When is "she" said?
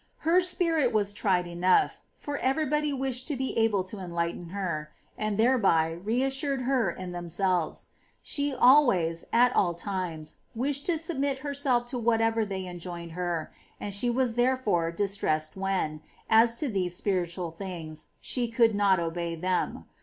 8.23-8.51, 13.93-14.09, 18.19-18.47